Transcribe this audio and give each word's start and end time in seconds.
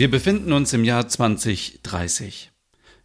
Wir 0.00 0.10
befinden 0.10 0.54
uns 0.54 0.72
im 0.72 0.82
Jahr 0.82 1.08
2030. 1.08 2.50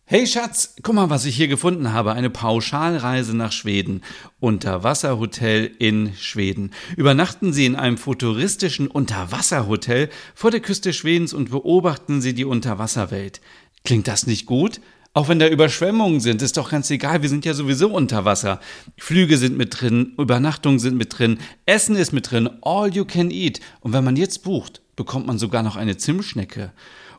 Hey 0.05 0.25
Schatz, 0.25 0.75
guck 0.81 0.95
mal, 0.95 1.09
was 1.09 1.25
ich 1.25 1.35
hier 1.35 1.49
gefunden 1.49 1.91
habe. 1.91 2.13
Eine 2.13 2.29
Pauschalreise 2.29 3.35
nach 3.35 3.51
Schweden. 3.51 3.99
Unterwasserhotel 4.39 5.71
in 5.77 6.13
Schweden. 6.15 6.71
Übernachten 6.95 7.51
Sie 7.51 7.65
in 7.65 7.75
einem 7.75 7.97
futuristischen 7.97 8.87
Unterwasserhotel 8.87 10.07
vor 10.35 10.51
der 10.51 10.61
Küste 10.61 10.93
Schwedens 10.93 11.33
und 11.33 11.51
beobachten 11.51 12.21
Sie 12.21 12.33
die 12.33 12.45
Unterwasserwelt. 12.45 13.41
Klingt 13.83 14.07
das 14.07 14.25
nicht 14.25 14.45
gut? 14.45 14.79
Auch 15.13 15.27
wenn 15.27 15.39
da 15.39 15.49
Überschwemmungen 15.49 16.21
sind, 16.21 16.41
ist 16.41 16.55
doch 16.55 16.71
ganz 16.71 16.89
egal, 16.91 17.21
wir 17.21 17.29
sind 17.29 17.43
ja 17.43 17.53
sowieso 17.53 17.89
unter 17.89 18.23
Wasser. 18.23 18.61
Flüge 18.97 19.37
sind 19.37 19.57
mit 19.57 19.81
drin, 19.81 20.13
Übernachtungen 20.17 20.79
sind 20.79 20.95
mit 20.95 21.19
drin, 21.19 21.39
Essen 21.65 21.97
ist 21.97 22.13
mit 22.13 22.31
drin, 22.31 22.49
all 22.61 22.93
you 22.93 23.03
can 23.03 23.31
eat. 23.31 23.59
Und 23.81 23.91
wenn 23.91 24.05
man 24.05 24.15
jetzt 24.15 24.43
bucht, 24.43 24.81
bekommt 24.95 25.27
man 25.27 25.37
sogar 25.37 25.63
noch 25.63 25.75
eine 25.75 25.97
Zimtschnecke. 25.97 26.71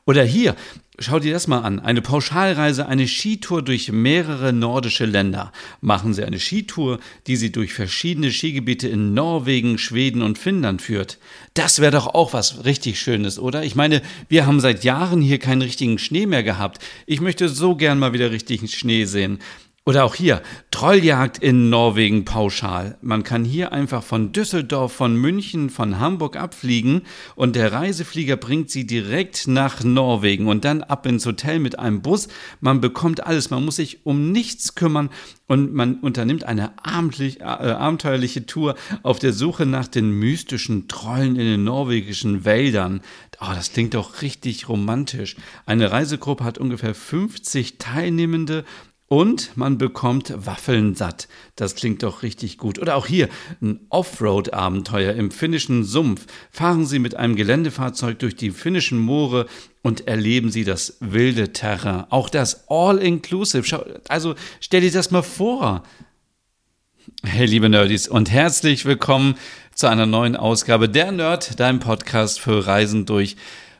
Oder 0.08 0.22
hier, 0.22 0.54
schau 1.00 1.18
dir 1.18 1.32
das 1.32 1.48
mal 1.48 1.62
an. 1.62 1.80
Eine 1.80 2.00
Pauschalreise, 2.00 2.86
eine 2.86 3.08
Skitour 3.08 3.60
durch 3.60 3.90
mehrere 3.90 4.52
nordische 4.52 5.04
Länder. 5.04 5.50
Machen 5.80 6.14
Sie 6.14 6.22
eine 6.22 6.38
Skitour, 6.38 7.00
die 7.26 7.34
Sie 7.34 7.50
durch 7.50 7.72
verschiedene 7.72 8.30
Skigebiete 8.30 8.86
in 8.86 9.14
Norwegen, 9.14 9.78
Schweden 9.78 10.22
und 10.22 10.38
Finnland 10.38 10.80
führt. 10.80 11.18
Das 11.54 11.80
wäre 11.80 11.90
doch 11.90 12.06
auch 12.06 12.32
was 12.32 12.64
richtig 12.64 13.00
Schönes, 13.00 13.40
oder? 13.40 13.64
Ich 13.64 13.74
meine, 13.74 14.00
wir 14.28 14.46
haben 14.46 14.60
seit 14.60 14.84
Jahren 14.84 15.20
hier 15.20 15.40
keinen 15.40 15.62
richtigen 15.62 15.98
Schnee 15.98 16.26
mehr 16.26 16.44
gehabt. 16.44 16.78
Ich 17.06 17.20
möchte 17.20 17.48
so 17.48 17.74
gern 17.74 17.98
mal 17.98 18.12
wieder 18.12 18.30
richtigen 18.30 18.68
Schnee 18.68 19.06
sehen. 19.06 19.40
Oder 19.88 20.04
auch 20.04 20.16
hier, 20.16 20.42
Trolljagd 20.72 21.38
in 21.38 21.70
Norwegen 21.70 22.24
pauschal. 22.24 22.98
Man 23.02 23.22
kann 23.22 23.44
hier 23.44 23.70
einfach 23.70 24.02
von 24.02 24.32
Düsseldorf, 24.32 24.92
von 24.92 25.14
München, 25.14 25.70
von 25.70 26.00
Hamburg 26.00 26.34
abfliegen 26.36 27.02
und 27.36 27.54
der 27.54 27.70
Reiseflieger 27.72 28.36
bringt 28.36 28.68
sie 28.68 28.84
direkt 28.84 29.46
nach 29.46 29.84
Norwegen 29.84 30.48
und 30.48 30.64
dann 30.64 30.82
ab 30.82 31.06
ins 31.06 31.24
Hotel 31.24 31.60
mit 31.60 31.78
einem 31.78 32.02
Bus. 32.02 32.26
Man 32.58 32.80
bekommt 32.80 33.24
alles, 33.24 33.50
man 33.50 33.64
muss 33.64 33.76
sich 33.76 34.04
um 34.04 34.32
nichts 34.32 34.74
kümmern 34.74 35.08
und 35.46 35.72
man 35.72 36.00
unternimmt 36.00 36.42
eine 36.42 36.72
äh, 36.84 37.42
abenteuerliche 37.44 38.44
Tour 38.44 38.74
auf 39.04 39.20
der 39.20 39.32
Suche 39.32 39.66
nach 39.66 39.86
den 39.86 40.10
mystischen 40.10 40.88
Trollen 40.88 41.36
in 41.36 41.46
den 41.46 41.62
norwegischen 41.62 42.44
Wäldern. 42.44 43.02
Oh, 43.40 43.52
das 43.54 43.72
klingt 43.72 43.94
doch 43.94 44.22
richtig 44.22 44.68
romantisch. 44.68 45.36
Eine 45.64 45.92
Reisegruppe 45.92 46.42
hat 46.42 46.58
ungefähr 46.58 46.94
50 46.94 47.78
Teilnehmende 47.78 48.64
und 49.08 49.56
man 49.56 49.78
bekommt 49.78 50.32
Waffeln 50.46 50.94
satt. 50.94 51.28
Das 51.54 51.74
klingt 51.74 52.02
doch 52.02 52.22
richtig 52.22 52.58
gut. 52.58 52.78
Oder 52.78 52.96
auch 52.96 53.06
hier 53.06 53.28
ein 53.62 53.80
Offroad-Abenteuer 53.88 55.14
im 55.14 55.30
finnischen 55.30 55.84
Sumpf. 55.84 56.26
Fahren 56.50 56.86
Sie 56.86 56.98
mit 56.98 57.14
einem 57.14 57.36
Geländefahrzeug 57.36 58.18
durch 58.18 58.34
die 58.34 58.50
finnischen 58.50 58.98
Moore 58.98 59.46
und 59.82 60.08
erleben 60.08 60.50
Sie 60.50 60.64
das 60.64 60.96
wilde 61.00 61.52
Terrain. 61.52 62.06
Auch 62.10 62.28
das 62.28 62.68
All-Inclusive. 62.68 64.00
Also 64.08 64.34
stell 64.60 64.80
dir 64.80 64.90
das 64.90 65.10
mal 65.10 65.22
vor. 65.22 65.84
Hey, 67.22 67.46
liebe 67.46 67.68
Nerdies, 67.68 68.08
und 68.08 68.30
herzlich 68.30 68.84
willkommen 68.84 69.36
zu 69.74 69.86
einer 69.86 70.06
neuen 70.06 70.36
Ausgabe 70.36 70.88
der 70.88 71.12
Nerd, 71.12 71.60
deinem 71.60 71.78
Podcast 71.78 72.40
für 72.40 72.66
Reisen 72.66 73.06
durch 73.06 73.36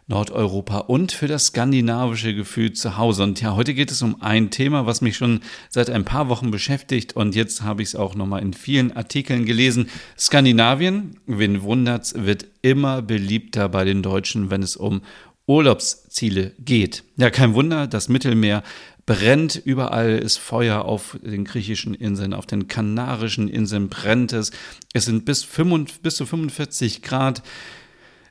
Nordeuropa 0.08 0.78
und 0.78 1.10
für 1.10 1.26
das 1.26 1.46
skandinavische 1.46 2.32
Gefühl 2.32 2.72
zu 2.72 2.96
Hause. 2.96 3.24
Und 3.24 3.40
ja, 3.40 3.56
heute 3.56 3.74
geht 3.74 3.90
es 3.90 4.02
um 4.02 4.22
ein 4.22 4.50
Thema, 4.50 4.86
was 4.86 5.00
mich 5.00 5.16
schon 5.16 5.40
seit 5.68 5.90
ein 5.90 6.04
paar 6.04 6.28
Wochen 6.28 6.52
beschäftigt 6.52 7.16
und 7.16 7.34
jetzt 7.34 7.62
habe 7.62 7.82
ich 7.82 7.88
es 7.88 7.96
auch 7.96 8.14
nochmal 8.14 8.42
in 8.42 8.52
vielen 8.52 8.92
Artikeln 8.92 9.46
gelesen. 9.46 9.88
Skandinavien, 10.16 11.18
wen 11.26 11.62
wundert's, 11.62 12.14
wird 12.16 12.46
immer 12.62 13.02
beliebter 13.02 13.68
bei 13.68 13.84
den 13.84 14.02
Deutschen, 14.02 14.48
wenn 14.50 14.62
es 14.62 14.76
um 14.76 15.02
Urlaubsziele 15.46 16.52
geht. 16.58 17.02
Ja, 17.16 17.30
kein 17.30 17.54
Wunder, 17.54 17.88
das 17.88 18.08
Mittelmeer 18.08 18.62
brennt, 19.06 19.60
überall 19.64 20.18
ist 20.18 20.38
Feuer 20.38 20.84
auf 20.84 21.18
den 21.22 21.44
griechischen 21.44 21.94
Inseln, 21.94 22.34
auf 22.34 22.46
den 22.46 22.68
kanarischen 22.68 23.48
Inseln 23.48 23.88
brennt 23.88 24.32
es. 24.32 24.50
Es 24.92 25.04
sind 25.04 25.24
bis, 25.24 25.44
5, 25.44 26.00
bis 26.00 26.16
zu 26.16 26.26
45 26.26 27.02
Grad. 27.02 27.42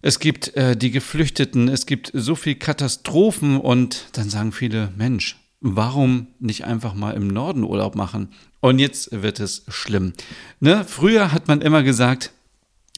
Es 0.06 0.20
gibt 0.20 0.56
äh, 0.56 0.78
die 0.78 0.92
Geflüchteten, 0.92 1.68
es 1.68 1.88
gibt 1.88 2.12
so 2.14 2.36
viel 2.36 2.54
Katastrophen 2.54 3.58
und 3.58 4.06
dann 4.12 4.30
sagen 4.30 4.52
viele, 4.52 4.94
Mensch, 4.96 5.36
warum 5.62 6.28
nicht 6.40 6.64
einfach 6.64 6.94
mal 6.94 7.16
im 7.16 7.28
Norden 7.28 7.64
Urlaub 7.64 7.96
machen? 7.96 8.30
Und 8.60 8.78
jetzt 8.78 9.24
wird 9.24 9.40
es 9.40 9.66
schlimm. 9.68 10.14
Ne? 10.60 10.86
Früher 10.88 11.32
hat 11.32 11.48
man 11.48 11.60
immer 11.60 11.82
gesagt, 11.82 12.34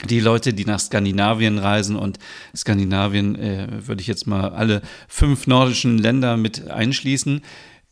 die 0.09 0.19
Leute, 0.19 0.53
die 0.53 0.65
nach 0.65 0.81
Skandinavien 0.81 1.59
reisen 1.59 1.95
und 1.95 2.19
Skandinavien 2.53 3.35
äh, 3.35 3.67
würde 3.87 4.01
ich 4.01 4.07
jetzt 4.07 4.27
mal 4.27 4.49
alle 4.49 4.81
fünf 5.07 5.47
nordischen 5.47 5.97
Länder 5.97 6.35
mit 6.35 6.69
einschließen, 6.69 7.41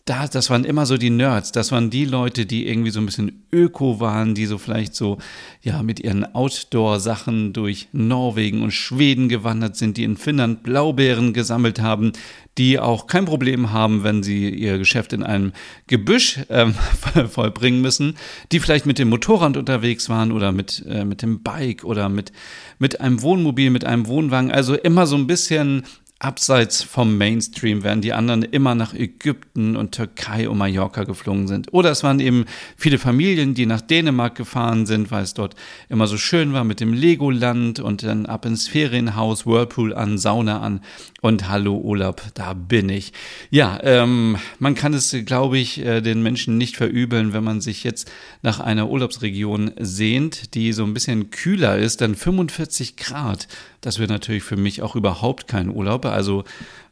da, 0.05 0.27
das 0.27 0.51
waren 0.51 0.65
immer 0.65 0.85
so 0.85 0.97
die 0.97 1.09
Nerds, 1.09 1.51
das 1.51 1.71
waren 1.71 1.89
die 1.89 2.05
Leute, 2.05 2.45
die 2.45 2.67
irgendwie 2.67 2.91
so 2.91 2.99
ein 2.99 3.07
bisschen 3.07 3.43
öko 3.51 3.99
waren, 3.99 4.35
die 4.35 4.45
so 4.45 4.59
vielleicht 4.59 4.93
so, 4.93 5.17
ja, 5.63 5.81
mit 5.81 5.99
ihren 5.99 6.35
Outdoor-Sachen 6.35 7.53
durch 7.53 7.87
Norwegen 7.91 8.61
und 8.61 8.69
Schweden 8.69 9.29
gewandert 9.29 9.75
sind, 9.75 9.97
die 9.97 10.03
in 10.03 10.15
Finnland 10.15 10.61
Blaubeeren 10.61 11.33
gesammelt 11.33 11.81
haben, 11.81 12.11
die 12.59 12.77
auch 12.77 13.07
kein 13.07 13.25
Problem 13.25 13.71
haben, 13.71 14.03
wenn 14.03 14.21
sie 14.21 14.47
ihr 14.49 14.77
Geschäft 14.77 15.11
in 15.11 15.23
einem 15.23 15.53
Gebüsch 15.87 16.39
äh, 16.49 16.67
vollbringen 17.27 17.81
müssen, 17.81 18.15
die 18.51 18.59
vielleicht 18.59 18.85
mit 18.85 18.99
dem 18.99 19.09
Motorrad 19.09 19.57
unterwegs 19.57 20.07
waren 20.07 20.31
oder 20.31 20.51
mit, 20.51 20.85
äh, 20.87 21.03
mit 21.03 21.23
dem 21.23 21.41
Bike 21.41 21.83
oder 21.83 22.09
mit, 22.09 22.31
mit 22.77 23.01
einem 23.01 23.23
Wohnmobil, 23.23 23.71
mit 23.71 23.85
einem 23.85 24.05
Wohnwagen, 24.05 24.51
also 24.51 24.75
immer 24.75 25.07
so 25.07 25.15
ein 25.15 25.25
bisschen 25.25 25.83
abseits 26.19 26.81
vom 26.81 27.17
Mainstream, 27.17 27.83
während 27.83 28.03
die 28.05 28.13
anderen 28.13 28.43
immer 28.43 28.73
nach 28.73 28.93
Ägypten 28.93 29.75
und 29.75 29.91
Türkei 29.91 30.47
und 30.47 30.57
Mallorca 30.57 31.03
geflogen 31.03 31.49
sind. 31.49 31.73
Oder 31.73 31.91
es 31.91 32.03
waren 32.03 32.21
eben 32.21 32.45
viele 32.77 32.97
Familien, 32.99 33.53
die 33.53 33.65
nach 33.65 33.81
Dänemark 33.81 34.35
gefahren 34.35 34.85
sind, 34.85 35.11
weil 35.11 35.23
es 35.23 35.33
dort 35.33 35.55
immer 35.89 36.07
so 36.07 36.17
schön 36.17 36.53
war 36.53 36.63
mit 36.63 36.79
dem 36.79 36.93
Legoland 36.93 37.81
und 37.81 38.03
dann 38.03 38.27
ab 38.27 38.45
ins 38.45 38.67
Ferienhaus, 38.69 39.45
Whirlpool 39.45 39.93
an, 39.93 40.17
Sauna 40.17 40.61
an 40.61 40.79
und 41.21 41.49
Hallo 41.49 41.75
Urlaub, 41.75 42.21
da 42.33 42.53
bin 42.53 42.87
ich. 42.87 43.11
Ja, 43.49 43.79
ähm, 43.83 44.37
man 44.59 44.75
kann 44.75 44.93
es, 44.93 45.15
glaube 45.25 45.57
ich, 45.57 45.83
äh, 45.83 45.99
den 45.99 46.23
Menschen 46.23 46.57
nicht 46.57 46.77
verübeln, 46.77 47.33
wenn 47.33 47.43
man 47.43 47.59
sich 47.59 47.83
jetzt 47.83 48.09
nach 48.41 48.61
einer 48.61 48.89
Urlaubsregion 48.89 49.71
sehnt, 49.79 50.53
die 50.53 50.71
so 50.71 50.85
ein 50.85 50.93
bisschen 50.93 51.29
kühler 51.31 51.77
ist, 51.77 51.99
dann 51.99 52.15
45 52.15 52.95
Grad. 52.95 53.47
Das 53.81 53.99
wird 53.99 54.09
natürlich 54.09 54.43
für 54.43 54.57
mich 54.57 54.81
auch 54.81 54.95
überhaupt 54.95 55.47
kein 55.47 55.69
Urlaub. 55.69 56.04
Also 56.11 56.43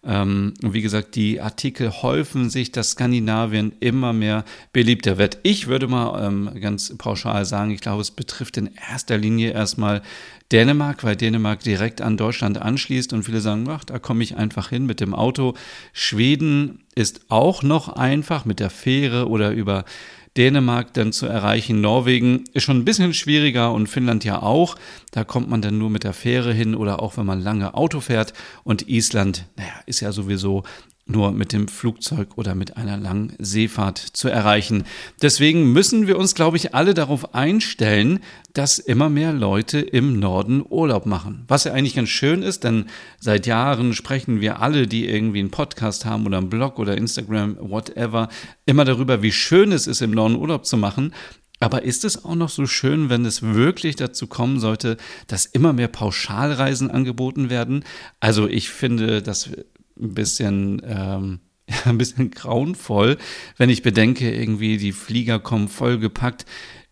ähm, 0.06 0.54
wie 0.62 0.82
gesagt, 0.82 1.16
die 1.16 1.40
Artikel 1.40 1.90
häufen 1.90 2.50
sich, 2.50 2.72
dass 2.72 2.92
Skandinavien 2.92 3.74
immer 3.80 4.12
mehr 4.12 4.44
beliebter 4.74 5.18
wird. 5.18 5.38
Ich 5.44 5.68
würde 5.68 5.88
mal 5.88 6.28
ähm, 6.28 6.50
ganz 6.60 6.94
pauschal 6.98 7.46
sagen, 7.46 7.72
ich 7.72 7.80
glaube, 7.80 8.02
es 8.02 8.12
betrifft 8.12 8.58
in 8.58 8.70
erster 8.92 9.18
Linie 9.18 9.52
erstmal 9.52 10.02
Dänemark, 10.52 11.04
weil 11.06 11.16
Dänemark 11.16 11.62
direkt 11.62 12.02
an 12.02 12.18
Deutschland 12.18 12.62
anschließt 12.62 13.14
und 13.14 13.24
viele 13.24 13.40
sagen, 13.40 13.68
ach, 13.70 13.86
da 13.86 13.98
komme 13.98 14.24
ich 14.24 14.36
einfach 14.36 14.70
hin 14.70 14.86
mit 14.86 15.00
dem 15.00 15.14
Auto. 15.14 15.54
Schweden 15.94 16.84
ist 16.96 17.22
auch 17.30 17.64
noch 17.64 17.88
einfach 17.88 18.44
mit 18.44 18.60
der 18.60 18.70
Fähre 18.70 19.30
oder 19.30 19.52
über 19.52 19.86
Dänemark 20.38 20.94
dann 20.94 21.14
zu 21.14 21.26
erreichen. 21.26 21.82
Norwegen 21.82 22.46
ist 22.54 22.64
schon 22.64 22.78
ein 22.78 22.86
bisschen 22.86 23.14
schwieriger 23.14 23.72
und 23.72 23.88
Finnland 23.88 24.24
ja 24.24 24.42
auch. 24.42 24.76
Da 25.12 25.24
kommt 25.24 25.50
man 25.50 25.62
dann 25.62 25.78
nur 25.78 25.90
mit 25.90 26.04
der 26.04 26.14
Fähre 26.14 26.54
hin 26.54 26.76
oder 26.76 27.02
auch 27.02 27.18
wenn 27.18 27.26
man 27.26 27.42
lange 27.42 27.76
Auto 27.76 28.00
fährt. 28.00 28.34
Und 28.64 28.88
Island, 28.88 29.46
naja, 29.58 29.74
ist 29.86 30.00
ja 30.00 30.12
sowieso 30.12 30.64
nur 31.06 31.32
mit 31.32 31.52
dem 31.52 31.68
Flugzeug 31.68 32.38
oder 32.38 32.56
mit 32.56 32.78
einer 32.78 32.98
langen 32.98 33.34
Seefahrt 33.38 33.98
zu 33.98 34.30
erreichen. 34.30 34.86
Deswegen 35.22 35.74
müssen 35.74 36.08
wir 36.08 36.18
uns, 36.18 36.34
glaube 36.34 36.58
ich, 36.58 36.74
alle 36.74 36.94
darauf 36.94 37.36
einstellen, 37.36 38.20
dass 38.54 38.80
immer 38.80 39.10
mehr 39.10 39.34
Leute 39.34 39.80
im 39.80 40.20
Norden 40.20 40.64
Urlaub 40.68 41.06
machen. 41.06 41.44
Was 41.48 41.66
ja 41.66 41.74
eigentlich 41.74 41.96
ganz 41.96 42.10
schön 42.10 42.42
ist, 42.42 42.64
denn 42.64 42.86
seit 43.20 43.48
Jahren 43.48 43.94
sprechen 43.94 44.40
wir 44.40 44.62
alle, 44.62 44.88
die 44.88 45.08
irgendwie 45.08 45.40
einen 45.40 45.52
Podcast 45.52 46.06
haben 46.06 46.26
oder 46.26 46.38
einen 46.38 46.50
Blog 46.50 46.80
oder 46.80 46.96
Instagram, 46.96 47.58
whatever, 47.60 48.30
immer 48.66 48.86
darüber, 48.86 49.22
wie 49.22 49.32
schön 49.32 49.72
es 49.72 49.88
ist, 49.88 50.02
im 50.02 50.12
Norden 50.12 50.36
Urlaub 50.36 50.66
zu 50.66 50.78
machen. 50.78 51.14
Aber 51.60 51.84
ist 51.84 52.04
es 52.04 52.26
auch 52.26 52.36
noch 52.36 52.50
so 52.50 52.66
schön, 52.66 53.10
wenn 53.10 53.26
es 53.26 53.42
wirklich 53.42 53.96
dazu 53.96 54.28
kommen 54.28 54.60
sollte, 54.60 54.98
dass 55.28 55.46
immer 55.46 55.72
mehr 55.72 55.88
Pauschalreisen 55.88 56.92
angeboten 56.92 57.50
werden? 57.50 57.86
Also 58.20 58.50
ich 58.50 58.70
finde, 58.70 59.22
dass 59.22 59.50
ein 60.04 60.14
bisschen, 60.14 60.82
ähm, 60.86 61.40
ein 61.86 61.98
bisschen 61.98 62.32
grauenvoll, 62.32 63.18
wenn 63.58 63.70
ich 63.70 63.82
bedenke, 63.82 64.34
irgendwie 64.34 64.78
die 64.78 64.92
Flieger 64.92 65.40
kommen 65.40 65.68
vollgepackt 65.68 66.46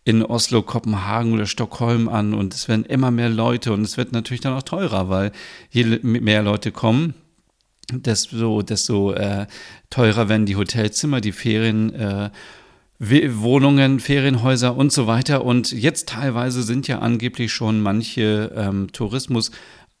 in 0.04 0.24
Oslo, 0.24 0.62
Kopenhagen 0.62 1.32
oder 1.32 1.46
Stockholm 1.46 2.08
an 2.08 2.34
und 2.34 2.54
es 2.54 2.68
werden 2.68 2.84
immer 2.84 3.12
mehr 3.12 3.28
Leute 3.28 3.72
und 3.72 3.82
es 3.82 3.96
wird 3.96 4.12
natürlich 4.12 4.40
dann 4.40 4.54
auch 4.54 4.62
teurer, 4.62 5.08
weil 5.08 5.30
je 5.70 5.84
mehr 6.02 6.42
Leute 6.42 6.72
kommen, 6.72 7.14
desto, 7.92 8.62
desto 8.62 9.12
äh, 9.12 9.46
teurer 9.90 10.28
werden 10.28 10.46
die 10.46 10.56
Hotelzimmer, 10.56 11.20
die 11.20 11.32
Ferien. 11.32 11.94
Äh, 11.94 12.30
Wohnungen, 13.04 13.98
Ferienhäuser 13.98 14.76
und 14.76 14.92
so 14.92 15.08
weiter. 15.08 15.44
Und 15.44 15.72
jetzt 15.72 16.10
teilweise 16.10 16.62
sind 16.62 16.86
ja 16.86 17.00
angeblich 17.00 17.52
schon 17.52 17.80
manche 17.80 18.52
ähm, 18.54 18.92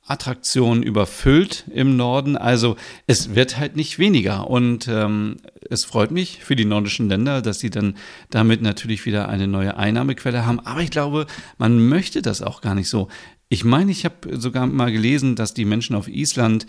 Tourismusattraktionen 0.02 0.82
überfüllt 0.82 1.64
im 1.72 1.96
Norden. 1.96 2.36
Also 2.36 2.76
es 3.06 3.34
wird 3.34 3.58
halt 3.58 3.76
nicht 3.76 3.98
weniger. 3.98 4.48
Und 4.48 4.88
ähm, 4.88 5.36
es 5.70 5.84
freut 5.84 6.10
mich 6.10 6.42
für 6.42 6.56
die 6.56 6.64
nordischen 6.64 7.08
Länder, 7.08 7.40
dass 7.42 7.60
sie 7.60 7.70
dann 7.70 7.96
damit 8.30 8.62
natürlich 8.62 9.06
wieder 9.06 9.28
eine 9.28 9.46
neue 9.46 9.76
Einnahmequelle 9.76 10.44
haben. 10.44 10.60
Aber 10.60 10.80
ich 10.80 10.90
glaube, 10.90 11.26
man 11.58 11.86
möchte 11.88 12.20
das 12.20 12.42
auch 12.42 12.60
gar 12.60 12.74
nicht 12.74 12.88
so. 12.88 13.08
Ich 13.48 13.64
meine, 13.64 13.90
ich 13.90 14.04
habe 14.04 14.38
sogar 14.38 14.66
mal 14.66 14.92
gelesen, 14.92 15.36
dass 15.36 15.54
die 15.54 15.64
Menschen 15.64 15.94
auf 15.94 16.08
Island 16.08 16.66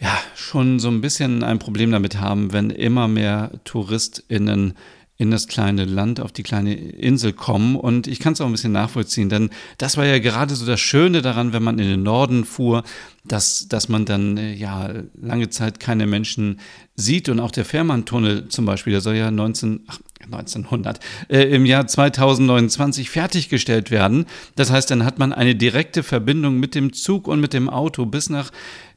ja 0.00 0.16
schon 0.36 0.78
so 0.78 0.88
ein 0.88 1.00
bisschen 1.00 1.42
ein 1.42 1.58
Problem 1.58 1.90
damit 1.90 2.20
haben, 2.20 2.52
wenn 2.52 2.70
immer 2.70 3.08
mehr 3.08 3.50
TouristInnen 3.64 4.74
in 5.20 5.32
das 5.32 5.48
kleine 5.48 5.84
Land, 5.84 6.20
auf 6.20 6.30
die 6.30 6.44
kleine 6.44 6.74
Insel 6.74 7.32
kommen. 7.32 7.74
Und 7.74 8.06
ich 8.06 8.20
kann 8.20 8.34
es 8.34 8.40
auch 8.40 8.46
ein 8.46 8.52
bisschen 8.52 8.72
nachvollziehen, 8.72 9.28
denn 9.28 9.50
das 9.76 9.96
war 9.96 10.06
ja 10.06 10.20
gerade 10.20 10.54
so 10.54 10.64
das 10.64 10.78
Schöne 10.78 11.22
daran, 11.22 11.52
wenn 11.52 11.62
man 11.64 11.80
in 11.80 11.88
den 11.88 12.04
Norden 12.04 12.44
fuhr, 12.44 12.84
dass, 13.24 13.66
dass 13.66 13.88
man 13.88 14.04
dann 14.04 14.36
äh, 14.36 14.54
ja 14.54 14.90
lange 15.20 15.50
Zeit 15.50 15.80
keine 15.80 16.06
Menschen 16.06 16.60
sieht. 16.94 17.28
Und 17.28 17.40
auch 17.40 17.50
der 17.50 17.64
Fährmann-Tunnel 17.64 18.48
zum 18.48 18.64
Beispiel, 18.64 18.92
der 18.92 19.00
soll 19.00 19.16
ja 19.16 19.32
19, 19.32 19.80
ach, 19.88 19.98
1900, 20.24 21.00
äh, 21.28 21.42
im 21.44 21.64
Jahr 21.64 21.86
2029 21.86 23.10
fertiggestellt 23.10 23.90
werden. 23.90 24.26
Das 24.56 24.70
heißt, 24.70 24.90
dann 24.90 25.04
hat 25.04 25.18
man 25.18 25.32
eine 25.32 25.54
direkte 25.54 26.02
Verbindung 26.02 26.58
mit 26.58 26.74
dem 26.74 26.92
Zug 26.92 27.28
und 27.28 27.40
mit 27.40 27.52
dem 27.52 27.68
Auto 27.68 28.06
bis 28.06 28.30
nach 28.30 28.50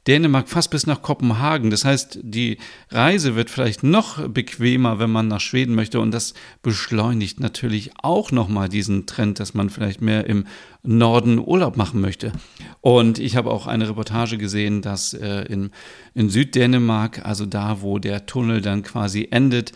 Dänemark 0.07 0.50
fast 0.50 0.71
bis 0.71 0.88
nach 0.88 1.03
Kopenhagen. 1.03 1.69
Das 1.69 1.85
heißt, 1.85 2.19
die 2.23 2.57
Reise 2.89 3.35
wird 3.35 3.51
vielleicht 3.51 3.83
noch 3.83 4.27
bequemer, 4.27 4.97
wenn 4.97 5.12
man 5.12 5.27
nach 5.27 5.39
Schweden 5.39 5.75
möchte. 5.75 6.00
Und 6.00 6.12
das 6.12 6.33
beschleunigt 6.63 7.39
natürlich 7.39 7.91
auch 8.01 8.31
nochmal 8.31 8.68
diesen 8.68 9.06
Trend, 9.06 9.39
dass 9.39 9.53
man 9.53 9.69
vielleicht 9.69 10.01
mehr 10.01 10.25
im 10.25 10.47
Norden 10.81 11.38
Urlaub 11.38 11.77
machen 11.77 12.01
möchte. 12.01 12.31
Und 12.81 13.19
ich 13.19 13.35
habe 13.35 13.51
auch 13.51 13.68
eine 13.68 13.88
Reportage 13.89 14.39
gesehen, 14.39 14.81
dass 14.81 15.13
äh, 15.13 15.44
in, 15.44 15.69
in 16.15 16.29
Süddänemark, 16.29 17.23
also 17.23 17.45
da, 17.45 17.81
wo 17.81 18.00
der 18.00 18.25
Tunnel 18.25 18.62
dann 18.62 18.81
quasi 18.81 19.27
endet, 19.29 19.71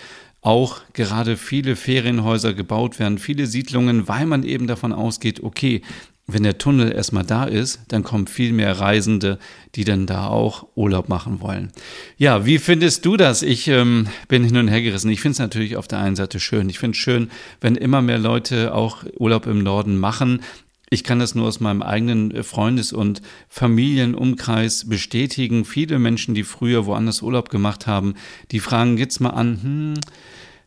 auch 0.45 0.81
gerade 0.94 1.38
viele 1.38 1.75
Ferienhäuser 1.75 2.53
gebaut 2.53 3.00
werden, 3.00 3.18
viele 3.18 3.47
Siedlungen, 3.47 4.07
weil 4.07 4.27
man 4.27 4.44
eben 4.44 4.68
davon 4.68 4.94
ausgeht, 4.94 5.42
okay, 5.42 5.81
wenn 6.27 6.44
der 6.44 6.57
Tunnel 6.57 6.92
erstmal 6.92 7.24
da 7.24 7.45
ist, 7.45 7.81
dann 7.88 8.03
kommen 8.03 8.27
viel 8.27 8.51
mehr 8.51 8.80
Reisende, 8.80 9.39
die 9.75 9.83
dann 9.83 10.06
da 10.06 10.27
auch 10.27 10.68
Urlaub 10.75 11.09
machen 11.09 11.42
wollen. 11.42 11.71
Ja, 12.18 12.45
wie 12.45 12.57
findest 12.57 13.06
du 13.06 13.18
das? 13.18 13.42
Ich 13.42 13.68
ähm, 13.68 14.07
bin 14.27 14.44
hin 14.44 14.57
und 14.57 14.68
her 14.68 14.81
gerissen. 14.81 15.09
Ich 15.09 15.21
finde 15.21 15.33
es 15.33 15.39
natürlich 15.39 15.77
auf 15.77 15.88
der 15.88 16.00
einen 16.00 16.15
Seite 16.15 16.39
schön. 16.39 16.69
Ich 16.69 16.80
finde 16.80 16.95
es 16.95 16.97
schön, 16.97 17.30
wenn 17.62 17.75
immer 17.75 18.01
mehr 18.01 18.18
Leute 18.18 18.74
auch 18.74 19.03
Urlaub 19.18 19.45
im 19.45 19.63
Norden 19.63 19.97
machen. 19.97 20.42
Ich 20.89 21.03
kann 21.03 21.19
das 21.19 21.36
nur 21.36 21.47
aus 21.47 21.59
meinem 21.59 21.81
eigenen 21.81 22.44
Freundes- 22.44 22.94
und 22.94 23.21
Familienumkreis 23.50 24.88
bestätigen. 24.88 25.65
Viele 25.65 26.00
Menschen, 26.00 26.36
die 26.36 26.44
früher 26.44 26.86
woanders 26.86 27.21
Urlaub 27.21 27.50
gemacht 27.50 27.88
haben, 27.88 28.13
die 28.51 28.59
fragen 28.59 28.97
jetzt 28.97 29.19
mal 29.19 29.31
an, 29.31 29.59
hm, 29.62 29.94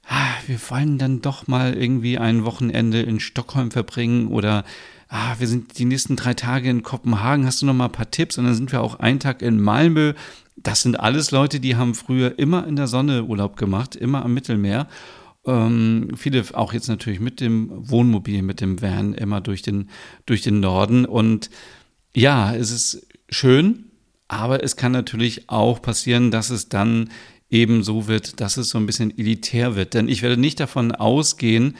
ah, 0.09 0.33
wir 0.47 0.59
wollen 0.71 0.99
dann 0.99 1.21
doch 1.21 1.47
mal 1.47 1.75
irgendwie 1.75 2.19
ein 2.19 2.45
Wochenende 2.45 3.01
in 3.03 3.21
Stockholm 3.21 3.71
verbringen 3.71 4.29
oder 4.29 4.65
ah, 5.09 5.37
wir 5.39 5.47
sind 5.47 5.79
die 5.79 5.85
nächsten 5.85 6.17
drei 6.17 6.35
Tage 6.35 6.69
in 6.69 6.83
Kopenhagen, 6.83 7.47
hast 7.47 7.63
du 7.63 7.67
noch 7.67 7.75
mal 7.75 7.87
ein 7.87 7.93
paar 7.93 8.11
Tipps? 8.11 8.39
Und 8.39 8.45
dann 8.45 8.55
sind 8.55 8.73
wir 8.73 8.83
auch 8.83 8.99
einen 8.99 9.21
Tag 9.21 9.43
in 9.43 9.61
Malmö. 9.61 10.15
Das 10.57 10.83
sind 10.83 10.99
alles 10.99 11.31
Leute, 11.31 11.61
die 11.61 11.77
haben 11.77 11.95
früher 11.95 12.39
immer 12.39 12.67
in 12.67 12.77
der 12.77 12.89
Sonne 12.89 13.25
Urlaub 13.25 13.57
gemacht, 13.57 13.95
immer 13.95 14.25
am 14.25 14.35
Mittelmeer. 14.35 14.89
Ähm, 15.47 16.11
viele 16.17 16.43
auch 16.55 16.73
jetzt 16.73 16.89
natürlich 16.89 17.21
mit 17.21 17.41
dem 17.41 17.71
Wohnmobil, 17.71 18.43
mit 18.43 18.61
dem 18.61 18.83
Van 18.83 19.15
immer 19.15 19.41
durch 19.41 19.63
den, 19.63 19.89
durch 20.27 20.43
den 20.43 20.61
Norden. 20.61 21.05
Und 21.05 21.51
ja, 22.15 22.55
es 22.55 22.71
ist 22.71 23.07
schön, 23.29 23.85
aber 24.27 24.63
es 24.65 24.77
kann 24.77 24.93
natürlich 24.93 25.49
auch 25.49 25.81
passieren, 25.81 26.31
dass 26.31 26.51
es 26.51 26.69
dann 26.69 27.11
eben 27.51 27.83
so 27.83 28.07
wird, 28.07 28.41
dass 28.41 28.57
es 28.57 28.71
so 28.71 28.79
ein 28.79 28.87
bisschen 28.87 29.17
elitär 29.17 29.77
wird. 29.77 29.95
Denn 29.95 30.09
ich 30.09 30.23
werde 30.23 30.37
nicht 30.37 30.61
davon 30.61 30.93
ausgehen, 30.93 31.77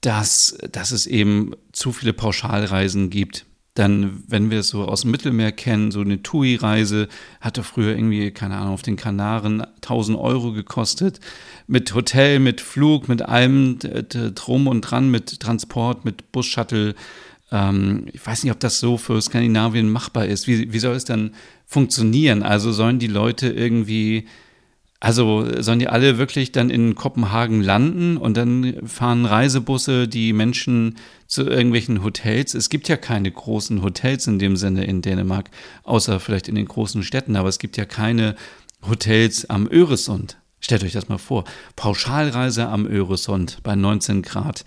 dass, 0.00 0.58
dass 0.70 0.90
es 0.90 1.06
eben 1.06 1.52
zu 1.72 1.92
viele 1.92 2.12
Pauschalreisen 2.12 3.10
gibt. 3.10 3.46
Dann, 3.74 4.22
wenn 4.28 4.50
wir 4.50 4.60
es 4.60 4.68
so 4.68 4.84
aus 4.84 5.02
dem 5.02 5.12
Mittelmeer 5.12 5.50
kennen, 5.50 5.92
so 5.92 6.00
eine 6.00 6.22
TUI-Reise 6.22 7.08
hatte 7.40 7.62
früher 7.62 7.96
irgendwie, 7.96 8.30
keine 8.30 8.56
Ahnung, 8.56 8.74
auf 8.74 8.82
den 8.82 8.96
Kanaren 8.96 9.62
1000 9.62 10.18
Euro 10.18 10.52
gekostet. 10.52 11.20
Mit 11.66 11.94
Hotel, 11.94 12.38
mit 12.38 12.60
Flug, 12.60 13.08
mit 13.08 13.22
allem 13.22 13.78
drum 13.78 14.66
und 14.66 14.82
dran, 14.82 15.10
mit 15.10 15.40
Transport, 15.40 16.04
mit 16.04 16.32
Bus-Shuttle. 16.32 16.94
Ähm, 17.50 18.06
ich 18.12 18.26
weiß 18.26 18.44
nicht, 18.44 18.52
ob 18.52 18.60
das 18.60 18.78
so 18.78 18.98
für 18.98 19.22
Skandinavien 19.22 19.88
machbar 19.88 20.26
ist. 20.26 20.46
Wie, 20.46 20.72
wie 20.72 20.78
soll 20.78 20.94
es 20.94 21.06
dann 21.06 21.34
funktionieren? 21.64 22.42
Also 22.42 22.72
sollen 22.72 22.98
die 22.98 23.06
Leute 23.06 23.48
irgendwie 23.48 24.26
also 25.02 25.44
sollen 25.60 25.80
die 25.80 25.88
alle 25.88 26.16
wirklich 26.16 26.52
dann 26.52 26.70
in 26.70 26.94
Kopenhagen 26.94 27.60
landen 27.60 28.16
und 28.16 28.36
dann 28.36 28.86
fahren 28.86 29.26
Reisebusse 29.26 30.06
die 30.06 30.32
Menschen 30.32 30.96
zu 31.26 31.42
irgendwelchen 31.42 32.04
Hotels? 32.04 32.54
Es 32.54 32.68
gibt 32.68 32.88
ja 32.88 32.96
keine 32.96 33.32
großen 33.32 33.82
Hotels 33.82 34.28
in 34.28 34.38
dem 34.38 34.56
Sinne 34.56 34.84
in 34.84 35.02
Dänemark, 35.02 35.50
außer 35.82 36.20
vielleicht 36.20 36.46
in 36.46 36.54
den 36.54 36.66
großen 36.66 37.02
Städten, 37.02 37.34
aber 37.34 37.48
es 37.48 37.58
gibt 37.58 37.76
ja 37.76 37.84
keine 37.84 38.36
Hotels 38.88 39.50
am 39.50 39.66
Öresund. 39.66 40.36
Stellt 40.60 40.84
euch 40.84 40.92
das 40.92 41.08
mal 41.08 41.18
vor. 41.18 41.46
Pauschalreise 41.74 42.68
am 42.68 42.86
Öresund 42.86 43.58
bei 43.64 43.74
19 43.74 44.22
Grad. 44.22 44.64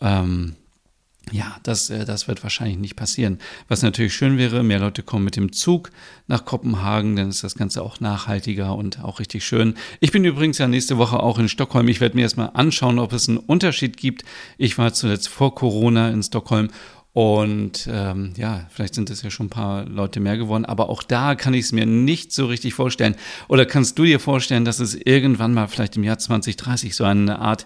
Ähm, 0.00 0.56
ja, 1.32 1.56
das, 1.62 1.90
äh, 1.90 2.04
das 2.04 2.28
wird 2.28 2.42
wahrscheinlich 2.42 2.78
nicht 2.78 2.96
passieren. 2.96 3.38
Was 3.68 3.82
natürlich 3.82 4.14
schön 4.14 4.38
wäre, 4.38 4.62
mehr 4.62 4.80
Leute 4.80 5.02
kommen 5.02 5.24
mit 5.24 5.36
dem 5.36 5.52
Zug 5.52 5.90
nach 6.26 6.44
Kopenhagen, 6.44 7.16
dann 7.16 7.28
ist 7.28 7.44
das 7.44 7.54
Ganze 7.54 7.82
auch 7.82 8.00
nachhaltiger 8.00 8.74
und 8.74 9.02
auch 9.02 9.20
richtig 9.20 9.44
schön. 9.44 9.74
Ich 10.00 10.12
bin 10.12 10.24
übrigens 10.24 10.58
ja 10.58 10.68
nächste 10.68 10.98
Woche 10.98 11.20
auch 11.20 11.38
in 11.38 11.48
Stockholm. 11.48 11.88
Ich 11.88 12.00
werde 12.00 12.16
mir 12.16 12.22
erstmal 12.22 12.50
anschauen, 12.54 12.98
ob 12.98 13.12
es 13.12 13.28
einen 13.28 13.38
Unterschied 13.38 13.96
gibt. 13.96 14.24
Ich 14.56 14.78
war 14.78 14.92
zuletzt 14.92 15.28
vor 15.28 15.54
Corona 15.54 16.10
in 16.10 16.22
Stockholm 16.22 16.68
und 17.12 17.88
ähm, 17.90 18.32
ja, 18.36 18.66
vielleicht 18.70 18.94
sind 18.94 19.10
es 19.10 19.22
ja 19.22 19.30
schon 19.30 19.46
ein 19.46 19.50
paar 19.50 19.84
Leute 19.86 20.20
mehr 20.20 20.36
geworden, 20.36 20.64
aber 20.64 20.88
auch 20.88 21.02
da 21.02 21.34
kann 21.34 21.52
ich 21.52 21.64
es 21.64 21.72
mir 21.72 21.84
nicht 21.84 22.32
so 22.32 22.46
richtig 22.46 22.74
vorstellen. 22.74 23.16
Oder 23.48 23.66
kannst 23.66 23.98
du 23.98 24.04
dir 24.04 24.20
vorstellen, 24.20 24.64
dass 24.64 24.78
es 24.78 24.94
irgendwann 24.94 25.52
mal 25.52 25.66
vielleicht 25.66 25.96
im 25.96 26.04
Jahr 26.04 26.18
2030 26.18 26.94
so 26.94 27.02
eine 27.02 27.40
Art 27.40 27.64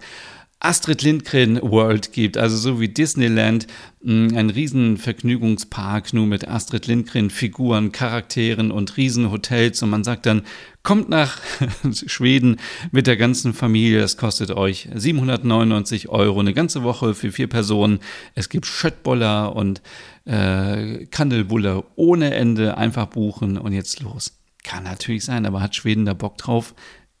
Astrid 0.63 1.01
Lindgren 1.01 1.61
World 1.61 2.13
gibt, 2.13 2.37
also 2.37 2.55
so 2.55 2.79
wie 2.79 2.87
Disneyland, 2.87 3.67
mm, 4.01 4.29
ein 4.33 4.49
riesen 4.49 4.95
Vergnügungspark 4.97 6.13
nur 6.13 6.25
mit 6.25 6.47
Astrid 6.47 6.87
Lindgren 6.87 7.29
Figuren, 7.29 7.91
Charakteren 7.91 8.71
und 8.71 8.95
Riesenhotels 8.95 9.83
und 9.83 9.89
man 9.89 10.05
sagt 10.05 10.25
dann, 10.25 10.43
kommt 10.81 11.09
nach 11.09 11.37
Schweden 12.07 12.61
mit 12.91 13.07
der 13.07 13.17
ganzen 13.17 13.53
Familie, 13.53 13.99
das 13.99 14.15
kostet 14.15 14.51
euch 14.51 14.87
799 14.95 16.07
Euro, 16.07 16.39
eine 16.39 16.53
ganze 16.53 16.83
Woche 16.83 17.13
für 17.13 17.33
vier 17.33 17.47
Personen. 17.47 17.99
Es 18.33 18.47
gibt 18.47 18.65
Schöttboller 18.65 19.53
und 19.57 19.81
äh, 20.23 21.07
Kandelbulle 21.07 21.83
ohne 21.97 22.33
Ende, 22.35 22.77
einfach 22.77 23.07
buchen 23.07 23.57
und 23.57 23.73
jetzt 23.73 23.99
los. 23.99 24.39
Kann 24.63 24.85
natürlich 24.85 25.25
sein, 25.25 25.45
aber 25.45 25.61
hat 25.61 25.75
Schweden 25.75 26.05
da 26.05 26.13
Bock 26.13 26.37
drauf? 26.37 26.73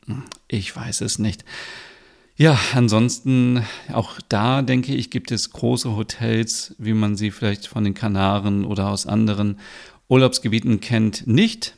Hm, 0.05 0.23
ich 0.47 0.73
weiß 0.73 1.01
es 1.01 1.19
nicht. 1.19 1.43
Ja, 2.35 2.59
ansonsten 2.73 3.63
auch 3.91 4.19
da 4.27 4.63
denke 4.63 4.95
ich, 4.95 5.11
gibt 5.11 5.31
es 5.31 5.51
große 5.51 5.95
Hotels, 5.95 6.75
wie 6.79 6.93
man 6.93 7.15
sie 7.15 7.29
vielleicht 7.29 7.67
von 7.67 7.83
den 7.83 7.93
Kanaren 7.93 8.65
oder 8.65 8.89
aus 8.89 9.05
anderen 9.05 9.59
Urlaubsgebieten 10.07 10.79
kennt, 10.79 11.27
nicht. 11.27 11.75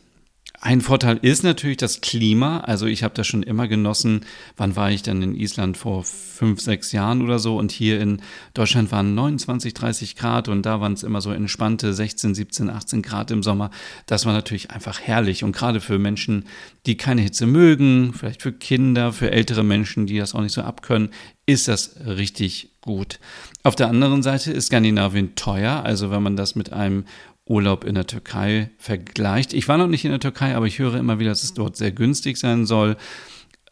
Ein 0.66 0.82
Vorteil 0.82 1.20
ist 1.22 1.44
natürlich 1.44 1.78
das 1.78 2.02
Klima. 2.02 2.62
Also 2.62 2.88
ich 2.88 3.04
habe 3.04 3.14
das 3.14 3.28
schon 3.28 3.44
immer 3.44 3.68
genossen. 3.68 4.22
Wann 4.58 4.76
war 4.76 4.90
ich 4.90 5.04
denn 5.04 5.22
in 5.22 5.36
Island? 5.36 5.78
Vor 5.78 6.04
fünf, 6.04 6.60
sechs 6.60 6.92
Jahren 6.92 7.22
oder 7.22 7.38
so. 7.38 7.60
Und 7.60 7.72
hier 7.72 8.02
in 8.02 8.24
Deutschland 8.56 8.92
waren 8.92 9.14
29, 9.14 9.76
30 9.76 10.16
Grad 10.16 10.48
und 10.48 10.66
da 10.66 10.82
waren 10.82 10.94
es 10.94 11.04
immer 11.04 11.22
so 11.22 11.32
entspannte 11.32 11.94
16, 11.94 12.34
17, 12.34 12.72
18 12.72 13.04
Grad 13.04 13.30
im 13.30 13.44
Sommer. 13.44 13.70
Das 14.08 14.26
war 14.26 14.34
natürlich 14.34 14.72
einfach 14.72 15.00
herrlich. 15.00 15.44
Und 15.44 15.56
gerade 15.56 15.82
für 15.82 16.00
Menschen, 16.00 16.46
die 16.88 16.98
keine 16.98 17.22
Hitze 17.22 17.46
mögen, 17.46 18.16
vielleicht 18.18 18.42
für 18.42 18.52
Kinder, 18.52 19.14
für 19.14 19.30
ältere 19.30 19.64
Menschen, 19.64 20.08
die 20.08 20.18
das 20.18 20.34
auch 20.34 20.42
nicht 20.42 20.54
so 20.54 20.64
abkönnen, 20.64 21.12
ist 21.46 21.68
das 21.68 21.96
richtig 22.08 22.72
gut. 22.82 23.20
Auf 23.62 23.76
der 23.76 23.90
anderen 23.90 24.24
Seite 24.24 24.52
ist 24.52 24.66
Skandinavien 24.66 25.36
teuer. 25.36 25.84
Also 25.84 26.10
wenn 26.10 26.24
man 26.24 26.36
das 26.36 26.56
mit 26.56 26.74
einem 26.74 27.06
Urlaub 27.48 27.84
in 27.84 27.96
der 27.96 28.08
Türkei 28.08 28.72
vergleicht. 28.78 29.54
Ich 29.54 29.68
war 29.68 29.78
noch 29.78 29.88
nicht 29.88 30.06
in 30.06 30.12
der 30.12 30.20
Türkei, 30.20 30.56
aber 30.56 30.66
ich 30.66 30.80
höre 30.80 30.96
immer 30.96 31.20
wieder, 31.20 31.30
dass 31.30 31.44
es 31.44 31.54
dort 31.54 31.78
sehr 31.78 31.92
günstig 31.92 32.38
sein 32.38 32.66
soll. 32.66 32.98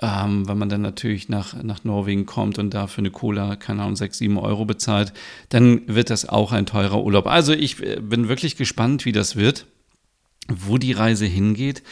Ähm, 0.01 0.47
wenn 0.47 0.57
man 0.57 0.69
dann 0.69 0.81
natürlich 0.81 1.29
nach, 1.29 1.61
nach 1.63 1.83
Norwegen 1.83 2.25
kommt 2.25 2.59
und 2.59 2.73
da 2.73 2.87
für 2.87 2.99
eine 2.99 3.11
Cola, 3.11 3.55
keine 3.55 3.83
Ahnung, 3.83 3.95
6, 3.95 4.17
7 4.17 4.37
Euro 4.37 4.65
bezahlt, 4.65 5.13
dann 5.49 5.81
wird 5.87 6.09
das 6.09 6.27
auch 6.27 6.51
ein 6.51 6.65
teurer 6.65 7.03
Urlaub. 7.03 7.25
Also 7.25 7.53
ich 7.53 7.81
äh, 7.81 7.99
bin 7.99 8.27
wirklich 8.27 8.55
gespannt, 8.55 9.05
wie 9.05 9.11
das 9.11 9.35
wird, 9.35 9.65
wo 10.49 10.77
die 10.77 10.91
Reise 10.91 11.25
hingeht. 11.25 11.83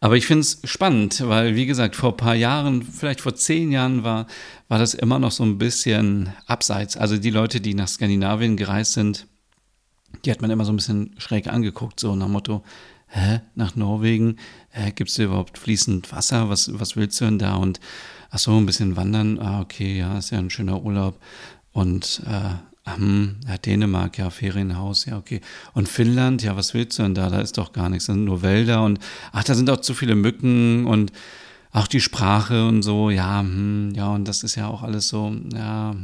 Aber 0.00 0.16
ich 0.16 0.26
finde 0.26 0.42
es 0.42 0.60
spannend, 0.64 1.22
weil, 1.26 1.56
wie 1.56 1.66
gesagt, 1.66 1.96
vor 1.96 2.10
ein 2.10 2.16
paar 2.16 2.34
Jahren, 2.34 2.82
vielleicht 2.82 3.22
vor 3.22 3.34
zehn 3.34 3.72
Jahren 3.72 4.04
war, 4.04 4.26
war 4.68 4.78
das 4.78 4.92
immer 4.92 5.18
noch 5.18 5.30
so 5.30 5.44
ein 5.44 5.56
bisschen 5.56 6.30
abseits. 6.46 6.96
Also 6.96 7.16
die 7.16 7.30
Leute, 7.30 7.60
die 7.60 7.74
nach 7.74 7.88
Skandinavien 7.88 8.56
gereist 8.56 8.92
sind, 8.92 9.26
die 10.24 10.30
hat 10.30 10.42
man 10.42 10.50
immer 10.50 10.64
so 10.64 10.72
ein 10.72 10.76
bisschen 10.76 11.14
schräg 11.18 11.46
angeguckt, 11.48 12.00
so 12.00 12.14
nach 12.16 12.28
Motto, 12.28 12.62
hä, 13.08 13.40
nach 13.54 13.76
Norwegen, 13.76 14.36
äh, 14.72 14.90
gibt 14.90 15.10
es 15.10 15.18
überhaupt 15.18 15.58
fließend 15.58 16.12
Wasser? 16.12 16.48
Was, 16.48 16.78
was 16.78 16.96
willst 16.96 17.20
du 17.20 17.26
denn 17.26 17.38
da? 17.38 17.54
Und 17.54 17.80
ach 18.30 18.38
so, 18.38 18.56
ein 18.56 18.66
bisschen 18.66 18.96
wandern, 18.96 19.38
ah, 19.38 19.60
okay, 19.60 19.98
ja, 19.98 20.18
ist 20.18 20.30
ja 20.30 20.38
ein 20.38 20.50
schöner 20.50 20.82
Urlaub. 20.82 21.20
Und 21.72 22.22
äh, 22.26 22.90
hm, 22.90 23.36
ja, 23.48 23.56
Dänemark, 23.56 24.18
ja, 24.18 24.30
Ferienhaus, 24.30 25.06
ja, 25.06 25.16
okay. 25.16 25.40
Und 25.72 25.88
Finnland, 25.88 26.42
ja, 26.42 26.56
was 26.56 26.74
willst 26.74 26.98
du 26.98 27.02
denn 27.02 27.14
da? 27.14 27.30
Da 27.30 27.40
ist 27.40 27.56
doch 27.56 27.72
gar 27.72 27.88
nichts, 27.88 28.06
da 28.06 28.12
sind 28.12 28.24
nur 28.24 28.42
Wälder 28.42 28.84
und 28.84 28.98
ach, 29.32 29.44
da 29.44 29.54
sind 29.54 29.70
auch 29.70 29.80
zu 29.80 29.94
viele 29.94 30.14
Mücken 30.14 30.86
und 30.86 31.12
auch 31.74 31.88
die 31.88 32.00
Sprache 32.00 32.68
und 32.68 32.82
so, 32.82 33.10
ja, 33.10 33.40
hm, 33.40 33.90
ja, 33.96 34.14
und 34.14 34.28
das 34.28 34.44
ist 34.44 34.54
ja 34.54 34.68
auch 34.68 34.84
alles 34.84 35.08
so, 35.08 35.34
ja. 35.52 35.96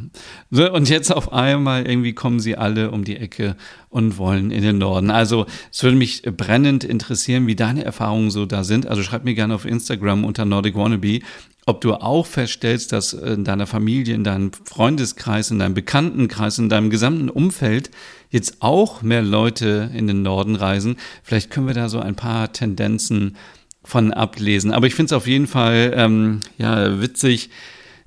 Und 0.50 0.88
jetzt 0.88 1.14
auf 1.14 1.32
einmal 1.32 1.86
irgendwie 1.86 2.12
kommen 2.12 2.40
sie 2.40 2.56
alle 2.56 2.90
um 2.90 3.04
die 3.04 3.16
Ecke 3.16 3.54
und 3.88 4.18
wollen 4.18 4.50
in 4.50 4.62
den 4.62 4.78
Norden. 4.78 5.12
Also 5.12 5.46
es 5.72 5.84
würde 5.84 5.96
mich 5.96 6.22
brennend 6.22 6.82
interessieren, 6.82 7.46
wie 7.46 7.54
deine 7.54 7.84
Erfahrungen 7.84 8.32
so 8.32 8.46
da 8.46 8.64
sind. 8.64 8.88
Also 8.88 9.04
schreib 9.04 9.22
mir 9.22 9.34
gerne 9.34 9.54
auf 9.54 9.64
Instagram 9.64 10.24
unter 10.24 10.44
Nordic 10.44 10.74
Wannabe, 10.74 11.20
ob 11.66 11.80
du 11.82 11.94
auch 11.94 12.26
feststellst, 12.26 12.90
dass 12.90 13.12
in 13.12 13.44
deiner 13.44 13.68
Familie, 13.68 14.16
in 14.16 14.24
deinem 14.24 14.50
Freundeskreis, 14.64 15.52
in 15.52 15.60
deinem 15.60 15.74
Bekanntenkreis, 15.74 16.58
in 16.58 16.68
deinem 16.68 16.90
gesamten 16.90 17.30
Umfeld 17.30 17.92
jetzt 18.30 18.56
auch 18.58 19.02
mehr 19.02 19.22
Leute 19.22 19.88
in 19.94 20.08
den 20.08 20.22
Norden 20.22 20.56
reisen. 20.56 20.96
Vielleicht 21.22 21.50
können 21.50 21.68
wir 21.68 21.74
da 21.74 21.88
so 21.88 22.00
ein 22.00 22.16
paar 22.16 22.52
Tendenzen 22.52 23.36
von 23.84 24.12
ablesen. 24.12 24.72
Aber 24.72 24.86
ich 24.86 24.94
finde 24.94 25.14
es 25.14 25.16
auf 25.16 25.26
jeden 25.26 25.46
Fall 25.46 25.92
ähm, 25.96 26.40
ja, 26.58 27.00
witzig, 27.00 27.50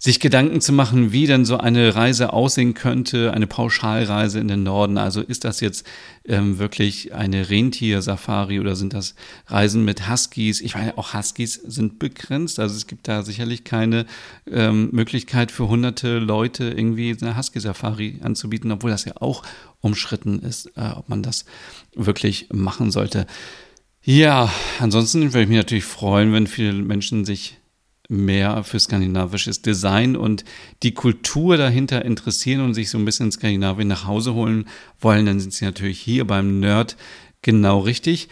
sich 0.04 0.20
Gedanken 0.20 0.60
zu 0.60 0.74
machen, 0.74 1.14
wie 1.14 1.28
denn 1.28 1.46
so 1.46 1.60
eine 1.60 1.96
Reise 1.96 2.34
aussehen 2.34 2.74
könnte, 2.74 3.32
eine 3.32 3.48
Pauschalreise 3.48 4.38
in 4.38 4.50
den 4.50 4.62
Norden. 4.62 4.98
Also 4.98 5.22
ist 5.22 5.46
das 5.46 5.62
jetzt 5.62 5.88
ähm, 6.26 6.60
wirklich 6.60 7.14
eine 7.14 7.50
Rentier-Safari 7.50 8.60
oder 8.60 8.76
sind 8.76 8.94
das 8.94 9.16
Reisen 9.48 9.86
mit 9.86 10.10
Huskies? 10.10 10.60
Ich 10.60 10.76
meine, 10.76 10.98
auch 10.98 11.14
Huskies 11.14 11.54
sind 11.54 12.00
begrenzt. 12.00 12.60
Also 12.60 12.76
es 12.76 12.86
gibt 12.86 13.08
da 13.08 13.24
sicherlich 13.24 13.64
keine 13.64 14.06
ähm, 14.52 14.90
Möglichkeit 14.92 15.54
für 15.54 15.70
hunderte 15.70 16.20
Leute 16.20 16.66
irgendwie 16.66 17.16
eine 17.22 17.38
Husky-Safari 17.38 18.20
anzubieten, 18.24 18.74
obwohl 18.74 18.92
das 18.92 19.06
ja 19.06 19.14
auch 19.22 19.44
umschritten 19.80 20.40
ist, 20.40 20.66
äh, 20.76 20.90
ob 20.98 21.08
man 21.08 21.24
das 21.24 21.46
wirklich 21.96 22.50
machen 22.52 22.92
sollte. 22.92 23.26
Ja, 24.06 24.52
ansonsten 24.80 25.34
würde 25.34 25.44
ich 25.44 25.48
mich 25.48 25.58
natürlich 25.58 25.86
freuen, 25.86 26.34
wenn 26.34 26.46
viele 26.46 26.74
Menschen 26.74 27.24
sich 27.24 27.58
mehr 28.10 28.66
für 28.66 28.78
skandinavisches 28.78 29.62
Design 29.62 30.18
und 30.18 30.44
die 30.84 30.94
Kultur 30.94 31.56
dahinter 31.56 32.04
interessieren 32.04 32.60
und 32.60 32.74
sich 32.74 32.90
so 32.90 32.98
ein 32.98 33.06
bisschen 33.06 33.32
Skandinavien 33.32 33.88
nach 33.88 34.06
Hause 34.06 34.34
holen 34.34 34.68
wollen, 35.00 35.26
dann 35.26 35.40
sind 35.40 35.54
sie 35.54 35.64
natürlich 35.64 36.00
hier 36.02 36.28
beim 36.28 36.60
Nerd 36.60 36.98
genau 37.42 37.80
richtig. 37.80 38.28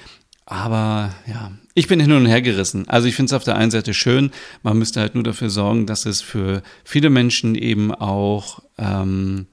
Aber 0.46 1.16
ja, 1.26 1.54
ich 1.74 1.88
bin 1.88 2.02
hin 2.02 2.12
und 2.12 2.26
her 2.26 2.42
gerissen. 2.42 2.90
Also 2.90 3.08
ich 3.08 3.16
finde 3.16 3.30
es 3.30 3.34
auf 3.34 3.46
der 3.46 3.56
einen 3.56 3.72
Seite 3.72 3.94
schön, 3.94 4.32
man 4.64 4.78
müsste 4.78 5.00
halt 5.00 5.16
nur 5.16 5.24
dafür 5.24 5.50
sorgen, 5.50 5.86
dass 5.86 6.06
es 6.06 6.20
für 6.22 6.64
viele 6.84 7.10
Menschen 7.10 7.56
eben 7.56 7.96
auch 7.96 8.60
ähm, 8.78 9.48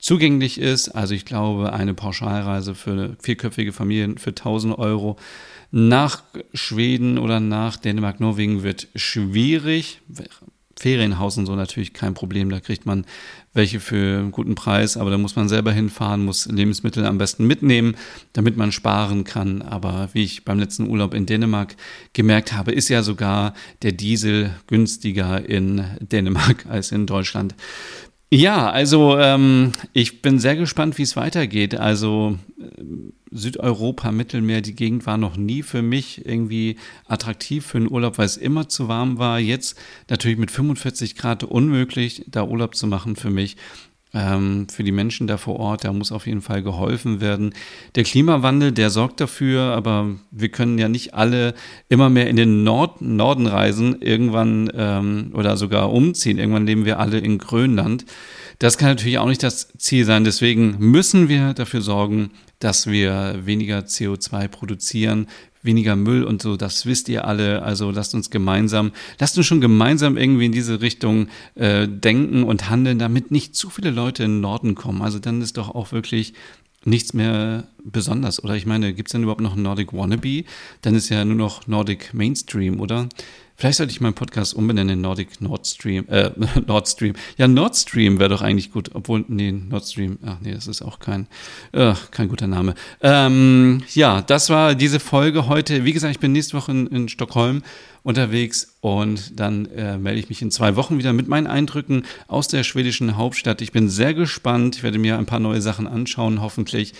zugänglich 0.00 0.58
ist. 0.58 0.88
Also 0.90 1.14
ich 1.14 1.24
glaube, 1.24 1.72
eine 1.72 1.94
Pauschalreise 1.94 2.74
für 2.74 3.16
vierköpfige 3.20 3.72
Familien 3.72 4.18
für 4.18 4.30
1000 4.30 4.78
Euro 4.78 5.16
nach 5.70 6.22
Schweden 6.52 7.18
oder 7.18 7.38
nach 7.40 7.76
Dänemark, 7.76 8.20
Norwegen 8.20 8.62
wird 8.62 8.88
schwierig. 8.94 10.00
Ferienhaus 10.80 11.36
und 11.36 11.44
so 11.44 11.54
natürlich 11.56 11.92
kein 11.92 12.14
Problem. 12.14 12.48
Da 12.48 12.58
kriegt 12.58 12.86
man 12.86 13.04
welche 13.52 13.80
für 13.80 14.18
einen 14.18 14.30
guten 14.30 14.54
Preis, 14.54 14.96
aber 14.96 15.10
da 15.10 15.18
muss 15.18 15.36
man 15.36 15.46
selber 15.46 15.72
hinfahren, 15.72 16.24
muss 16.24 16.46
Lebensmittel 16.46 17.04
am 17.04 17.18
besten 17.18 17.46
mitnehmen, 17.46 17.96
damit 18.32 18.56
man 18.56 18.72
sparen 18.72 19.24
kann. 19.24 19.60
Aber 19.60 20.08
wie 20.14 20.22
ich 20.24 20.44
beim 20.44 20.58
letzten 20.58 20.88
Urlaub 20.88 21.12
in 21.12 21.26
Dänemark 21.26 21.76
gemerkt 22.14 22.54
habe, 22.54 22.72
ist 22.72 22.88
ja 22.88 23.02
sogar 23.02 23.52
der 23.82 23.92
Diesel 23.92 24.54
günstiger 24.68 25.46
in 25.46 25.84
Dänemark 26.00 26.64
als 26.70 26.92
in 26.92 27.06
Deutschland. 27.06 27.54
Ja, 28.32 28.70
also 28.70 29.18
ähm, 29.18 29.72
ich 29.92 30.22
bin 30.22 30.38
sehr 30.38 30.54
gespannt, 30.54 30.98
wie 30.98 31.02
es 31.02 31.16
weitergeht. 31.16 31.74
Also 31.74 32.38
äh, 32.60 32.64
Südeuropa, 33.32 34.12
Mittelmeer, 34.12 34.60
die 34.60 34.76
Gegend 34.76 35.04
war 35.04 35.16
noch 35.16 35.36
nie 35.36 35.64
für 35.64 35.82
mich 35.82 36.24
irgendwie 36.26 36.76
attraktiv 37.08 37.66
für 37.66 37.78
einen 37.78 37.90
Urlaub, 37.90 38.18
weil 38.18 38.26
es 38.26 38.36
immer 38.36 38.68
zu 38.68 38.86
warm 38.86 39.18
war. 39.18 39.40
Jetzt 39.40 39.76
natürlich 40.08 40.38
mit 40.38 40.52
45 40.52 41.16
Grad 41.16 41.42
unmöglich, 41.42 42.24
da 42.28 42.44
Urlaub 42.44 42.76
zu 42.76 42.86
machen 42.86 43.16
für 43.16 43.30
mich 43.30 43.56
für 44.12 44.82
die 44.82 44.90
Menschen 44.90 45.28
da 45.28 45.36
vor 45.36 45.60
Ort. 45.60 45.84
Da 45.84 45.92
muss 45.92 46.10
auf 46.10 46.26
jeden 46.26 46.42
Fall 46.42 46.62
geholfen 46.62 47.20
werden. 47.20 47.54
Der 47.94 48.02
Klimawandel, 48.02 48.72
der 48.72 48.90
sorgt 48.90 49.20
dafür, 49.20 49.62
aber 49.62 50.08
wir 50.32 50.48
können 50.48 50.78
ja 50.78 50.88
nicht 50.88 51.14
alle 51.14 51.54
immer 51.88 52.10
mehr 52.10 52.28
in 52.28 52.34
den 52.34 52.64
Nord 52.64 53.00
Norden 53.02 53.46
reisen, 53.46 54.02
irgendwann 54.02 54.70
ähm, 54.74 55.30
oder 55.34 55.56
sogar 55.56 55.92
umziehen. 55.92 56.38
Irgendwann 56.38 56.66
leben 56.66 56.84
wir 56.84 56.98
alle 56.98 57.18
in 57.18 57.38
Grönland. 57.38 58.04
Das 58.58 58.78
kann 58.78 58.88
natürlich 58.88 59.18
auch 59.18 59.28
nicht 59.28 59.42
das 59.42 59.72
Ziel 59.78 60.04
sein. 60.04 60.24
Deswegen 60.24 60.76
müssen 60.78 61.28
wir 61.28 61.54
dafür 61.54 61.80
sorgen, 61.80 62.30
dass 62.58 62.86
wir 62.88 63.40
weniger 63.44 63.78
CO2 63.78 64.48
produzieren, 64.48 65.28
weniger 65.62 65.96
Müll 65.96 66.24
und 66.24 66.42
so, 66.42 66.56
das 66.56 66.86
wisst 66.86 67.08
ihr 67.08 67.26
alle. 67.26 67.62
Also 67.62 67.90
lasst 67.90 68.14
uns 68.14 68.30
gemeinsam, 68.30 68.92
lasst 69.18 69.36
uns 69.36 69.46
schon 69.46 69.60
gemeinsam 69.60 70.16
irgendwie 70.16 70.46
in 70.46 70.52
diese 70.52 70.80
Richtung 70.80 71.28
äh, 71.54 71.86
denken 71.86 72.44
und 72.44 72.70
handeln, 72.70 72.98
damit 72.98 73.30
nicht 73.30 73.54
zu 73.54 73.70
viele 73.70 73.90
Leute 73.90 74.24
in 74.24 74.36
den 74.36 74.40
Norden 74.40 74.74
kommen. 74.74 75.02
Also 75.02 75.18
dann 75.18 75.42
ist 75.42 75.56
doch 75.56 75.74
auch 75.74 75.92
wirklich 75.92 76.34
nichts 76.84 77.12
mehr 77.12 77.64
besonders. 77.84 78.42
Oder 78.42 78.54
ich 78.56 78.66
meine, 78.66 78.94
gibt 78.94 79.08
es 79.08 79.12
denn 79.12 79.22
überhaupt 79.22 79.42
noch 79.42 79.56
Nordic 79.56 79.92
Wannabe? 79.92 80.44
Dann 80.82 80.94
ist 80.94 81.08
ja 81.10 81.24
nur 81.24 81.36
noch 81.36 81.66
Nordic 81.66 82.14
Mainstream, 82.14 82.80
oder? 82.80 83.08
Vielleicht 83.60 83.76
sollte 83.76 83.92
ich 83.92 84.00
meinen 84.00 84.14
Podcast 84.14 84.54
umbenennen 84.54 84.94
in 84.94 85.00
Nordic 85.02 85.42
Nord 85.42 85.66
Stream. 85.66 86.08
Äh, 86.08 86.30
Nord 86.66 86.88
Stream. 86.88 87.12
Ja, 87.36 87.46
Nord 87.46 87.76
Stream 87.76 88.18
wäre 88.18 88.30
doch 88.30 88.40
eigentlich 88.40 88.72
gut. 88.72 88.92
Obwohl, 88.94 89.22
nee, 89.28 89.52
Nord 89.52 89.84
Stream. 89.84 90.18
Ach 90.24 90.38
nee, 90.40 90.54
das 90.54 90.66
ist 90.66 90.80
auch 90.80 90.98
kein, 90.98 91.26
äh, 91.72 91.92
kein 92.10 92.30
guter 92.30 92.46
Name. 92.46 92.74
Ähm, 93.02 93.82
ja, 93.92 94.22
das 94.22 94.48
war 94.48 94.74
diese 94.74 94.98
Folge 94.98 95.46
heute. 95.46 95.84
Wie 95.84 95.92
gesagt, 95.92 96.10
ich 96.14 96.20
bin 96.20 96.32
nächste 96.32 96.56
Woche 96.56 96.72
in, 96.72 96.86
in 96.86 97.08
Stockholm 97.10 97.62
unterwegs 98.02 98.78
und 98.80 99.38
dann 99.38 99.66
äh, 99.66 99.98
melde 99.98 100.20
ich 100.20 100.30
mich 100.30 100.40
in 100.40 100.50
zwei 100.50 100.74
Wochen 100.76 100.96
wieder 100.96 101.12
mit 101.12 101.28
meinen 101.28 101.46
Eindrücken 101.46 102.04
aus 102.28 102.48
der 102.48 102.64
schwedischen 102.64 103.18
Hauptstadt. 103.18 103.60
Ich 103.60 103.72
bin 103.72 103.90
sehr 103.90 104.14
gespannt. 104.14 104.76
Ich 104.76 104.82
werde 104.82 104.98
mir 104.98 105.18
ein 105.18 105.26
paar 105.26 105.38
neue 105.38 105.60
Sachen 105.60 105.86
anschauen, 105.86 106.40
hoffentlich. 106.40 106.94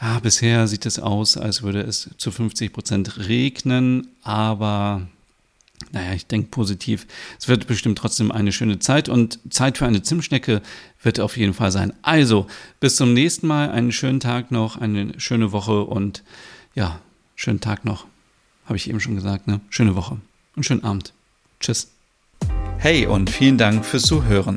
Ja, 0.00 0.20
bisher 0.20 0.68
sieht 0.68 0.86
es 0.86 0.98
aus, 0.98 1.36
als 1.36 1.62
würde 1.62 1.82
es 1.82 2.08
zu 2.16 2.30
50 2.30 2.72
Prozent 2.72 3.28
regnen, 3.28 4.08
aber 4.22 5.06
naja, 5.92 6.12
ich 6.12 6.26
denke 6.26 6.48
positiv. 6.48 7.06
Es 7.38 7.48
wird 7.48 7.66
bestimmt 7.66 7.98
trotzdem 7.98 8.30
eine 8.32 8.52
schöne 8.52 8.78
Zeit 8.78 9.08
und 9.08 9.38
Zeit 9.50 9.78
für 9.78 9.86
eine 9.86 10.02
Zimtschnecke 10.02 10.62
wird 11.02 11.20
auf 11.20 11.36
jeden 11.36 11.54
Fall 11.54 11.70
sein. 11.70 11.92
Also, 12.02 12.46
bis 12.80 12.96
zum 12.96 13.14
nächsten 13.14 13.46
Mal. 13.46 13.70
Einen 13.70 13.92
schönen 13.92 14.20
Tag 14.20 14.50
noch, 14.50 14.76
eine 14.76 15.18
schöne 15.18 15.52
Woche 15.52 15.82
und 15.82 16.24
ja, 16.74 17.00
schönen 17.36 17.60
Tag 17.60 17.84
noch. 17.84 18.06
Habe 18.66 18.76
ich 18.76 18.88
eben 18.88 19.00
schon 19.00 19.14
gesagt, 19.14 19.46
ne? 19.46 19.60
Schöne 19.70 19.94
Woche 19.94 20.18
und 20.56 20.64
schönen 20.64 20.84
Abend. 20.84 21.12
Tschüss. 21.60 21.90
Hey 22.78 23.06
und 23.06 23.30
vielen 23.30 23.58
Dank 23.58 23.84
fürs 23.84 24.02
Zuhören. 24.04 24.56